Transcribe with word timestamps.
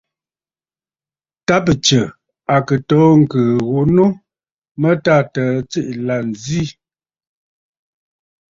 Ta 1.45 1.55
bɨ 1.65 1.73
Tsə̀ 1.83 2.05
à 2.53 2.57
kɨ 2.67 2.75
toò 2.89 3.09
ŋ̀kɨ̀ɨ̀ 3.21 3.57
ghu 3.67 3.79
nu 3.95 4.05
mə 4.79 4.89
tâ 5.03 5.15
təə 5.33 5.53
tsiʼì 5.69 5.93
la 6.07 6.15
nzì. 6.29 6.61